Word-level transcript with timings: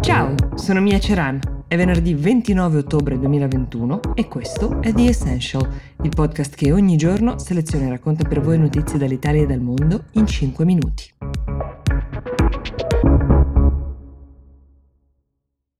Ciao, 0.00 0.34
sono 0.54 0.80
Mia 0.80 0.98
Ceran. 0.98 1.38
È 1.68 1.76
venerdì 1.76 2.14
29 2.14 2.78
ottobre 2.78 3.18
2021 3.18 4.14
e 4.14 4.28
questo 4.28 4.80
è 4.80 4.94
The 4.94 5.08
Essential, 5.08 5.68
il 6.02 6.08
podcast 6.08 6.54
che 6.54 6.72
ogni 6.72 6.96
giorno 6.96 7.38
seleziona 7.38 7.84
e 7.84 7.90
racconta 7.90 8.26
per 8.26 8.40
voi 8.40 8.58
notizie 8.58 8.98
dall'Italia 8.98 9.42
e 9.42 9.46
dal 9.46 9.60
mondo 9.60 10.04
in 10.12 10.26
5 10.26 10.64
minuti. 10.64 11.04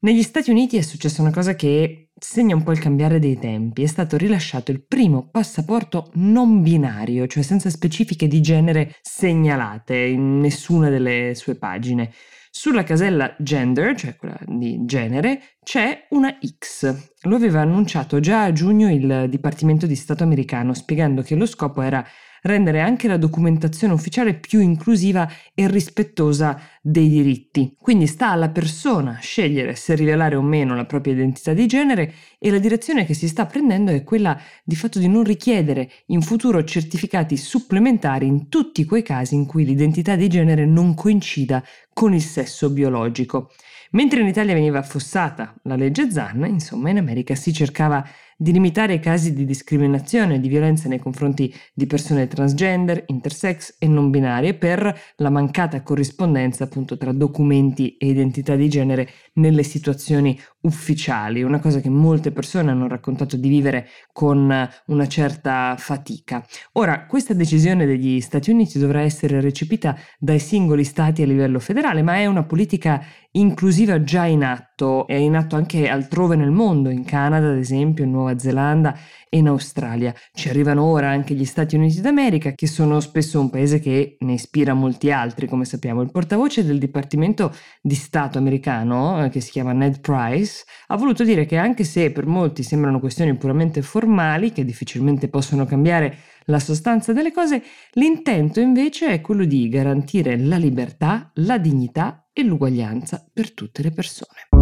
Negli 0.00 0.22
Stati 0.22 0.50
Uniti 0.50 0.76
è 0.76 0.82
successa 0.82 1.22
una 1.22 1.32
cosa 1.32 1.54
che 1.54 2.07
segna 2.18 2.54
un 2.54 2.62
po' 2.62 2.72
il 2.72 2.78
cambiare 2.78 3.18
dei 3.18 3.38
tempi. 3.38 3.82
È 3.82 3.86
stato 3.86 4.16
rilasciato 4.16 4.70
il 4.70 4.84
primo 4.84 5.28
passaporto 5.30 6.10
non 6.14 6.62
binario, 6.62 7.26
cioè 7.26 7.42
senza 7.42 7.70
specifiche 7.70 8.26
di 8.26 8.40
genere 8.40 8.94
segnalate 9.00 9.96
in 9.96 10.40
nessuna 10.40 10.88
delle 10.88 11.32
sue 11.34 11.54
pagine. 11.54 12.12
Sulla 12.50 12.82
casella 12.82 13.36
gender, 13.38 13.94
cioè 13.94 14.16
quella 14.16 14.38
di 14.46 14.84
genere, 14.84 15.40
c'è 15.62 16.06
una 16.10 16.36
X. 16.58 17.12
Lo 17.22 17.36
aveva 17.36 17.60
annunciato 17.60 18.20
già 18.20 18.44
a 18.44 18.52
giugno 18.52 18.90
il 18.90 19.26
Dipartimento 19.28 19.86
di 19.86 19.94
Stato 19.94 20.24
americano, 20.24 20.74
spiegando 20.74 21.22
che 21.22 21.36
lo 21.36 21.46
scopo 21.46 21.82
era 21.82 22.04
rendere 22.42 22.80
anche 22.80 23.08
la 23.08 23.16
documentazione 23.16 23.92
ufficiale 23.92 24.34
più 24.34 24.60
inclusiva 24.60 25.28
e 25.54 25.68
rispettosa 25.68 26.60
dei 26.80 27.08
diritti. 27.08 27.76
Quindi 27.78 28.06
sta 28.06 28.30
alla 28.30 28.50
persona 28.50 29.18
scegliere 29.20 29.74
se 29.74 29.94
rivelare 29.94 30.36
o 30.36 30.42
meno 30.42 30.74
la 30.74 30.84
propria 30.86 31.12
identità 31.12 31.52
di 31.52 31.66
genere 31.66 32.07
e 32.38 32.50
la 32.50 32.58
direzione 32.58 33.04
che 33.04 33.14
si 33.14 33.28
sta 33.28 33.46
prendendo 33.46 33.90
è 33.90 34.04
quella 34.04 34.40
di 34.64 34.76
fatto 34.76 34.98
di 34.98 35.08
non 35.08 35.24
richiedere 35.24 35.90
in 36.06 36.22
futuro 36.22 36.62
certificati 36.64 37.36
supplementari 37.36 38.26
in 38.26 38.48
tutti 38.48 38.84
quei 38.84 39.02
casi 39.02 39.34
in 39.34 39.46
cui 39.46 39.64
l'identità 39.64 40.16
di 40.16 40.28
genere 40.28 40.66
non 40.66 40.94
coincida 40.94 41.62
con 41.92 42.14
il 42.14 42.22
sesso 42.22 42.70
biologico. 42.70 43.50
Mentre 43.92 44.20
in 44.20 44.26
Italia 44.26 44.54
veniva 44.54 44.78
affossata 44.78 45.54
la 45.62 45.76
legge 45.76 46.10
Zan, 46.10 46.44
insomma 46.46 46.90
in 46.90 46.98
America 46.98 47.34
si 47.34 47.52
cercava 47.52 48.06
di 48.40 48.52
limitare 48.52 48.94
i 48.94 49.00
casi 49.00 49.34
di 49.34 49.44
discriminazione 49.44 50.36
e 50.36 50.40
di 50.40 50.46
violenza 50.46 50.88
nei 50.88 51.00
confronti 51.00 51.52
di 51.74 51.86
persone 51.86 52.28
transgender, 52.28 53.02
intersex 53.08 53.74
e 53.80 53.88
non 53.88 54.10
binarie 54.10 54.54
per 54.54 54.96
la 55.16 55.28
mancata 55.28 55.82
corrispondenza 55.82 56.62
appunto 56.62 56.96
tra 56.96 57.10
documenti 57.10 57.96
e 57.96 58.06
identità 58.06 58.54
di 58.54 58.68
genere 58.68 59.08
nelle 59.34 59.64
situazioni 59.64 60.38
ufficiali, 60.60 61.42
una 61.42 61.58
cosa 61.58 61.80
che 61.80 61.90
molte 61.90 62.30
persone 62.30 62.70
hanno 62.70 62.86
raccontato 62.86 63.36
di 63.36 63.48
vivere 63.48 63.88
con 64.12 64.68
una 64.86 65.06
certa 65.08 65.74
fatica. 65.76 66.46
Ora, 66.74 67.06
questa 67.06 67.34
decisione 67.34 67.86
degli 67.86 68.20
Stati 68.20 68.50
Uniti 68.50 68.78
dovrà 68.78 69.00
essere 69.00 69.40
recepita 69.40 69.98
dai 70.16 70.38
singoli 70.38 70.84
stati 70.84 71.22
a 71.22 71.26
livello 71.26 71.58
federale, 71.58 72.02
ma 72.02 72.14
è 72.14 72.26
una 72.26 72.44
politica 72.44 73.04
inclusiva 73.32 74.00
già 74.04 74.26
in 74.26 74.44
atto, 74.44 74.67
è 75.06 75.14
in 75.14 75.34
atto 75.34 75.56
anche 75.56 75.88
altrove 75.88 76.36
nel 76.36 76.50
mondo, 76.50 76.88
in 76.88 77.04
Canada 77.04 77.48
ad 77.48 77.56
esempio, 77.56 78.04
in 78.04 78.10
Nuova 78.10 78.38
Zelanda 78.38 78.96
e 79.28 79.38
in 79.38 79.48
Australia. 79.48 80.14
Ci 80.32 80.48
arrivano 80.48 80.84
ora 80.84 81.08
anche 81.08 81.34
gli 81.34 81.44
Stati 81.44 81.74
Uniti 81.74 82.00
d'America, 82.00 82.52
che 82.52 82.66
sono 82.66 83.00
spesso 83.00 83.40
un 83.40 83.50
paese 83.50 83.80
che 83.80 84.16
ne 84.20 84.34
ispira 84.34 84.74
molti 84.74 85.10
altri, 85.10 85.48
come 85.48 85.64
sappiamo. 85.64 86.02
Il 86.02 86.10
portavoce 86.10 86.64
del 86.64 86.78
Dipartimento 86.78 87.52
di 87.82 87.94
Stato 87.94 88.38
americano, 88.38 89.24
eh, 89.24 89.28
che 89.28 89.40
si 89.40 89.50
chiama 89.50 89.72
Ned 89.72 90.00
Price, 90.00 90.64
ha 90.86 90.96
voluto 90.96 91.24
dire 91.24 91.44
che 91.44 91.56
anche 91.56 91.84
se 91.84 92.12
per 92.12 92.26
molti 92.26 92.62
sembrano 92.62 93.00
questioni 93.00 93.36
puramente 93.36 93.82
formali, 93.82 94.52
che 94.52 94.64
difficilmente 94.64 95.28
possono 95.28 95.64
cambiare 95.64 96.16
la 96.48 96.58
sostanza 96.58 97.12
delle 97.12 97.32
cose, 97.32 97.62
l'intento 97.92 98.60
invece 98.60 99.08
è 99.08 99.20
quello 99.20 99.44
di 99.44 99.68
garantire 99.68 100.38
la 100.38 100.56
libertà, 100.56 101.30
la 101.34 101.58
dignità 101.58 102.28
e 102.32 102.42
l'uguaglianza 102.42 103.28
per 103.32 103.52
tutte 103.52 103.82
le 103.82 103.90
persone. 103.90 104.57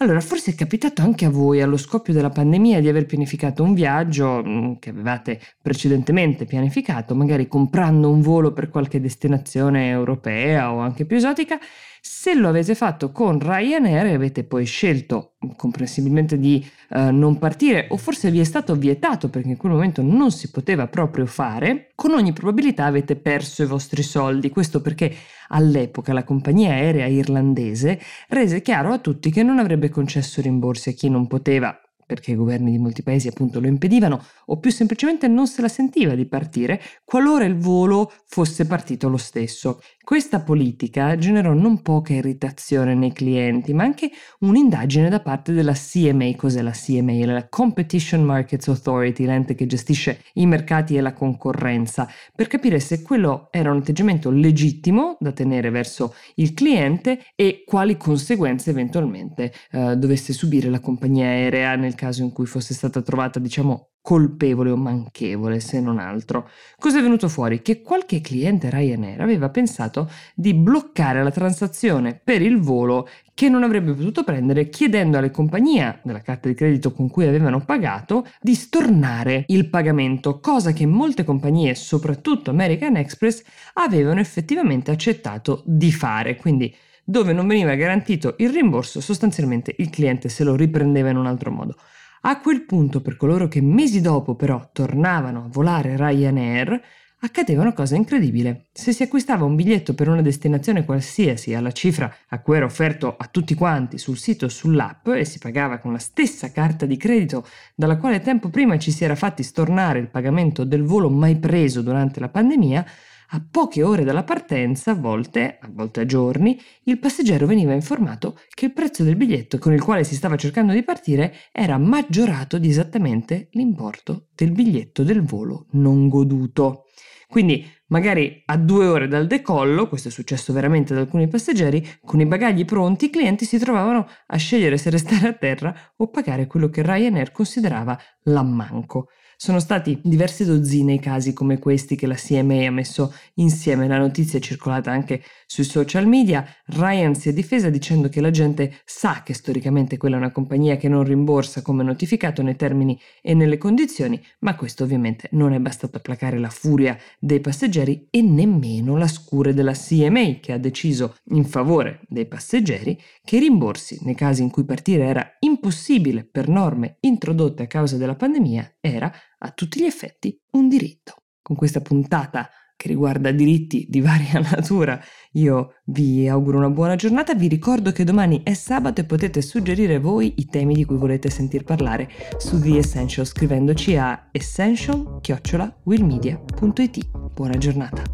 Allora, 0.00 0.20
forse 0.20 0.52
è 0.52 0.54
capitato 0.54 1.02
anche 1.02 1.24
a 1.24 1.30
voi 1.30 1.60
allo 1.60 1.76
scoppio 1.76 2.12
della 2.12 2.28
pandemia 2.30 2.80
di 2.80 2.88
aver 2.88 3.04
pianificato 3.04 3.64
un 3.64 3.74
viaggio 3.74 4.44
mm, 4.44 4.74
che 4.78 4.90
avevate 4.90 5.40
precedentemente 5.60 6.44
pianificato, 6.44 7.16
magari 7.16 7.48
comprando 7.48 8.08
un 8.08 8.20
volo 8.20 8.52
per 8.52 8.68
qualche 8.68 9.00
destinazione 9.00 9.88
europea 9.88 10.72
o 10.72 10.78
anche 10.78 11.04
più 11.04 11.16
esotica. 11.16 11.58
Se 12.00 12.34
lo 12.34 12.48
avete 12.48 12.76
fatto 12.76 13.10
con 13.10 13.40
Ryanair 13.40 14.06
e 14.06 14.14
avete 14.14 14.44
poi 14.44 14.64
scelto 14.66 15.34
comprensibilmente 15.58 16.38
di 16.38 16.64
uh, 16.90 17.10
non 17.10 17.36
partire 17.38 17.88
o 17.90 17.98
forse 17.98 18.30
vi 18.30 18.40
è 18.40 18.44
stato 18.44 18.74
vietato 18.76 19.28
perché 19.28 19.48
in 19.48 19.56
quel 19.56 19.72
momento 19.72 20.00
non 20.00 20.30
si 20.30 20.50
poteva 20.50 20.86
proprio 20.86 21.26
fare, 21.26 21.90
con 21.94 22.12
ogni 22.12 22.32
probabilità 22.32 22.86
avete 22.86 23.16
perso 23.16 23.64
i 23.64 23.66
vostri 23.66 24.02
soldi. 24.02 24.48
Questo 24.48 24.80
perché 24.80 25.14
all'epoca 25.48 26.12
la 26.12 26.24
compagnia 26.24 26.70
aerea 26.70 27.06
irlandese 27.06 28.00
rese 28.28 28.62
chiaro 28.62 28.92
a 28.92 28.98
tutti 28.98 29.30
che 29.30 29.42
non 29.42 29.58
avrebbe 29.58 29.90
concesso 29.90 30.40
rimborsi 30.40 30.90
a 30.90 30.92
chi 30.92 31.10
non 31.10 31.26
poteva 31.26 31.78
perché 32.08 32.30
i 32.30 32.36
governi 32.36 32.70
di 32.70 32.78
molti 32.78 33.02
paesi 33.02 33.28
appunto 33.28 33.60
lo 33.60 33.66
impedivano, 33.66 34.24
o 34.46 34.58
più 34.58 34.70
semplicemente 34.70 35.28
non 35.28 35.46
se 35.46 35.60
la 35.60 35.68
sentiva 35.68 36.14
di 36.14 36.24
partire 36.24 36.80
qualora 37.04 37.44
il 37.44 37.58
volo 37.58 38.10
fosse 38.24 38.64
partito 38.66 39.10
lo 39.10 39.18
stesso. 39.18 39.78
Questa 40.08 40.40
politica 40.40 41.18
generò 41.18 41.52
non 41.52 41.82
poca 41.82 42.14
irritazione 42.14 42.94
nei 42.94 43.12
clienti, 43.12 43.74
ma 43.74 43.82
anche 43.82 44.10
un'indagine 44.38 45.10
da 45.10 45.20
parte 45.20 45.52
della 45.52 45.74
CMA. 45.74 46.34
Cos'è 46.34 46.62
la 46.62 46.70
CMA? 46.70 47.26
La 47.26 47.46
Competition 47.46 48.22
Markets 48.22 48.68
Authority, 48.68 49.26
l'ente 49.26 49.54
che 49.54 49.66
gestisce 49.66 50.22
i 50.36 50.46
mercati 50.46 50.96
e 50.96 51.02
la 51.02 51.12
concorrenza, 51.12 52.08
per 52.34 52.46
capire 52.46 52.80
se 52.80 53.02
quello 53.02 53.48
era 53.50 53.70
un 53.70 53.80
atteggiamento 53.80 54.30
legittimo 54.30 55.18
da 55.20 55.32
tenere 55.32 55.68
verso 55.68 56.14
il 56.36 56.54
cliente 56.54 57.26
e 57.34 57.64
quali 57.66 57.98
conseguenze 57.98 58.70
eventualmente 58.70 59.52
eh, 59.72 59.94
dovesse 59.94 60.32
subire 60.32 60.70
la 60.70 60.80
compagnia 60.80 61.26
aerea 61.26 61.76
nel 61.76 61.94
caso 61.98 62.22
in 62.22 62.30
cui 62.30 62.46
fosse 62.46 62.72
stata 62.72 63.02
trovata, 63.02 63.40
diciamo, 63.40 63.88
colpevole 64.00 64.70
o 64.70 64.76
manchevole, 64.76 65.58
se 65.60 65.80
non 65.80 65.98
altro. 65.98 66.48
Cosa 66.78 66.98
è 66.98 67.02
venuto 67.02 67.28
fuori? 67.28 67.60
Che 67.60 67.82
qualche 67.82 68.20
cliente 68.20 68.70
Ryanair 68.70 69.20
aveva 69.20 69.50
pensato 69.50 70.08
di 70.34 70.54
bloccare 70.54 71.22
la 71.22 71.32
transazione 71.32 72.18
per 72.22 72.40
il 72.40 72.60
volo 72.60 73.08
che 73.34 73.48
non 73.48 73.64
avrebbe 73.64 73.92
potuto 73.92 74.24
prendere 74.24 74.68
chiedendo 74.68 75.18
alle 75.18 75.30
compagnie 75.30 76.00
della 76.04 76.22
carta 76.22 76.48
di 76.48 76.54
credito 76.54 76.92
con 76.92 77.10
cui 77.10 77.26
avevano 77.26 77.60
pagato 77.64 78.26
di 78.40 78.54
stornare 78.54 79.44
il 79.48 79.68
pagamento, 79.68 80.40
cosa 80.40 80.72
che 80.72 80.86
molte 80.86 81.24
compagnie, 81.24 81.74
soprattutto 81.74 82.50
American 82.50 82.96
Express, 82.96 83.42
avevano 83.74 84.20
effettivamente 84.20 84.90
accettato 84.90 85.62
di 85.66 85.92
fare. 85.92 86.36
Quindi 86.36 86.74
dove 87.08 87.32
non 87.32 87.46
veniva 87.46 87.74
garantito 87.74 88.34
il 88.36 88.50
rimborso, 88.50 89.00
sostanzialmente 89.00 89.74
il 89.78 89.88
cliente 89.88 90.28
se 90.28 90.44
lo 90.44 90.54
riprendeva 90.54 91.08
in 91.08 91.16
un 91.16 91.24
altro 91.26 91.50
modo. 91.50 91.74
A 92.22 92.38
quel 92.38 92.66
punto, 92.66 93.00
per 93.00 93.16
coloro 93.16 93.48
che 93.48 93.62
mesi 93.62 94.02
dopo 94.02 94.34
però 94.34 94.68
tornavano 94.74 95.44
a 95.44 95.48
volare 95.48 95.96
Ryanair, 95.96 96.78
accadeva 97.20 97.62
una 97.62 97.72
cosa 97.72 97.96
incredibile. 97.96 98.66
Se 98.72 98.92
si 98.92 99.02
acquistava 99.02 99.46
un 99.46 99.56
biglietto 99.56 99.94
per 99.94 100.10
una 100.10 100.20
destinazione 100.20 100.84
qualsiasi 100.84 101.54
alla 101.54 101.72
cifra 101.72 102.14
a 102.28 102.42
cui 102.42 102.56
era 102.56 102.66
offerto 102.66 103.16
a 103.16 103.26
tutti 103.30 103.54
quanti 103.54 103.96
sul 103.96 104.18
sito 104.18 104.44
o 104.44 104.50
sull'app 104.50 105.08
e 105.08 105.24
si 105.24 105.38
pagava 105.38 105.78
con 105.78 105.92
la 105.92 105.98
stessa 105.98 106.52
carta 106.52 106.84
di 106.84 106.98
credito 106.98 107.46
dalla 107.74 107.96
quale 107.96 108.20
tempo 108.20 108.50
prima 108.50 108.78
ci 108.78 108.90
si 108.90 109.02
era 109.02 109.16
fatti 109.16 109.42
stornare 109.42 109.98
il 109.98 110.10
pagamento 110.10 110.64
del 110.64 110.82
volo 110.82 111.08
mai 111.08 111.36
preso 111.36 111.80
durante 111.80 112.20
la 112.20 112.28
pandemia, 112.28 112.84
a 113.30 113.46
poche 113.50 113.82
ore 113.82 114.04
dalla 114.04 114.24
partenza, 114.24 114.92
a 114.92 114.94
volte, 114.94 115.58
a 115.60 115.68
volte 115.70 116.00
a 116.00 116.06
giorni, 116.06 116.58
il 116.84 116.98
passeggero 116.98 117.46
veniva 117.46 117.72
informato 117.72 118.38
che 118.54 118.66
il 118.66 118.72
prezzo 118.72 119.02
del 119.02 119.16
biglietto 119.16 119.58
con 119.58 119.72
il 119.72 119.82
quale 119.82 120.04
si 120.04 120.14
stava 120.14 120.36
cercando 120.36 120.72
di 120.72 120.82
partire 120.82 121.34
era 121.52 121.76
maggiorato 121.76 122.58
di 122.58 122.68
esattamente 122.68 123.48
l'importo 123.52 124.28
del 124.34 124.52
biglietto 124.52 125.02
del 125.02 125.22
volo 125.22 125.66
non 125.72 126.08
goduto. 126.08 126.84
Quindi 127.28 127.70
magari 127.88 128.42
a 128.46 128.56
due 128.56 128.86
ore 128.86 129.06
dal 129.06 129.26
decollo, 129.26 129.86
questo 129.86 130.08
è 130.08 130.10
successo 130.10 130.54
veramente 130.54 130.94
ad 130.94 131.00
alcuni 131.00 131.28
passeggeri, 131.28 131.86
con 132.02 132.20
i 132.20 132.26
bagagli 132.26 132.64
pronti 132.64 133.06
i 133.06 133.10
clienti 133.10 133.44
si 133.44 133.58
trovavano 133.58 134.08
a 134.28 134.36
scegliere 134.38 134.78
se 134.78 134.88
restare 134.88 135.28
a 135.28 135.34
terra 135.34 135.74
o 135.96 136.08
pagare 136.08 136.46
quello 136.46 136.70
che 136.70 136.82
Ryanair 136.82 137.30
considerava 137.30 137.98
l'ammanco. 138.22 139.08
Sono 139.40 139.60
stati 139.60 140.00
diverse 140.02 140.44
dozzine 140.44 140.94
i 140.94 140.98
casi 140.98 141.32
come 141.32 141.60
questi 141.60 141.94
che 141.94 142.08
la 142.08 142.16
CMA 142.16 142.66
ha 142.66 142.72
messo 142.72 143.14
insieme. 143.34 143.86
La 143.86 143.96
notizia 143.96 144.40
è 144.40 144.42
circolata 144.42 144.90
anche 144.90 145.22
sui 145.46 145.62
social 145.62 146.08
media. 146.08 146.44
Ryan 146.66 147.14
si 147.14 147.28
è 147.28 147.32
difesa 147.32 147.70
dicendo 147.70 148.08
che 148.08 148.20
la 148.20 148.32
gente 148.32 148.80
sa 148.84 149.22
che 149.22 149.34
storicamente 149.34 149.96
quella 149.96 150.16
è 150.16 150.18
una 150.18 150.32
compagnia 150.32 150.76
che 150.76 150.88
non 150.88 151.04
rimborsa 151.04 151.62
come 151.62 151.84
notificato 151.84 152.42
nei 152.42 152.56
termini 152.56 152.98
e 153.22 153.32
nelle 153.34 153.58
condizioni, 153.58 154.20
ma 154.40 154.56
questo 154.56 154.82
ovviamente 154.82 155.28
non 155.30 155.52
è 155.52 155.60
bastato 155.60 155.98
a 155.98 156.00
placare 156.00 156.40
la 156.40 156.50
furia 156.50 156.98
dei 157.20 157.38
passeggeri 157.38 158.08
e 158.10 158.20
nemmeno 158.22 158.96
la 158.96 159.06
scure 159.06 159.54
della 159.54 159.72
CMA 159.72 160.40
che 160.40 160.52
ha 160.52 160.58
deciso 160.58 161.14
in 161.26 161.44
favore 161.44 162.00
dei 162.08 162.26
passeggeri 162.26 163.00
che 163.24 163.36
i 163.36 163.38
rimborsi 163.38 164.00
nei 164.02 164.16
casi 164.16 164.42
in 164.42 164.50
cui 164.50 164.64
partire 164.64 165.04
era 165.04 165.36
impossibile 165.38 166.24
per 166.24 166.48
norme 166.48 166.96
introdotte 167.02 167.62
a 167.62 167.66
causa 167.68 167.96
della 167.96 168.16
pandemia 168.16 168.78
era 168.80 169.12
a 169.38 169.50
tutti 169.50 169.80
gli 169.80 169.86
effetti 169.86 170.40
un 170.52 170.68
diritto. 170.68 171.14
Con 171.42 171.56
questa 171.56 171.80
puntata 171.80 172.48
che 172.78 172.86
riguarda 172.86 173.32
diritti 173.32 173.86
di 173.88 174.00
varia 174.00 174.38
natura. 174.50 175.02
Io 175.32 175.74
vi 175.86 176.28
auguro 176.28 176.58
una 176.58 176.70
buona 176.70 176.94
giornata, 176.94 177.34
vi 177.34 177.48
ricordo 177.48 177.90
che 177.90 178.04
domani 178.04 178.42
è 178.44 178.54
sabato 178.54 179.00
e 179.00 179.04
potete 179.04 179.42
suggerire 179.42 179.98
voi 179.98 180.34
i 180.36 180.46
temi 180.46 180.74
di 180.74 180.84
cui 180.84 180.96
volete 180.96 181.28
sentir 181.28 181.64
parlare 181.64 182.08
su 182.38 182.60
The 182.60 182.78
Essential 182.78 183.26
scrivendoci 183.26 183.96
a 183.96 184.28
essential-willmedia.it. 184.30 187.08
Buona 187.34 187.58
giornata. 187.58 188.07